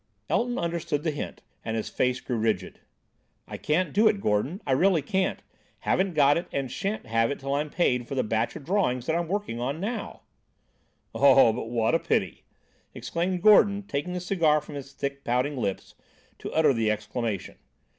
Elton 0.31 0.57
understood 0.57 1.03
the 1.03 1.11
hint, 1.11 1.43
and 1.63 1.77
his 1.77 1.87
face 1.87 2.19
grew 2.19 2.35
rigid. 2.39 2.79
"I 3.47 3.57
can't 3.57 3.93
do 3.93 4.07
it, 4.07 4.19
Gordon; 4.19 4.59
I 4.65 4.71
can't 5.01 5.39
really. 5.43 5.43
Haven't 5.81 6.15
got 6.15 6.37
it, 6.39 6.47
and 6.51 6.71
shan't 6.71 7.05
have 7.05 7.29
it 7.29 7.33
until 7.35 7.53
I'm 7.53 7.69
paid 7.69 8.07
for 8.07 8.15
the 8.15 8.23
batch 8.23 8.55
of 8.55 8.65
drawings 8.65 9.05
that 9.05 9.15
I'm 9.15 9.27
working 9.27 9.59
on 9.59 9.79
now." 9.79 10.21
"Oh, 11.13 11.53
but 11.53 11.69
what 11.69 11.93
a 11.93 11.99
pity!" 11.99 12.45
exclaimed 12.95 13.43
Gordon, 13.43 13.83
taking 13.83 14.13
the 14.13 14.19
cigar 14.19 14.59
from 14.59 14.73
his 14.73 14.91
thick, 14.91 15.23
pouting 15.23 15.55
lips 15.55 15.93
to 16.39 16.51
utter 16.51 16.73
the 16.73 16.89
exclamation. 16.89 17.57